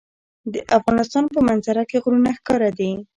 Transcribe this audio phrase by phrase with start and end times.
[0.53, 2.91] د افغانستان په منظره کې غرونه ښکاره ده.